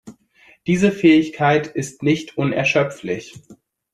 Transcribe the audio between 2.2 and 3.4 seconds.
unerschöpflich.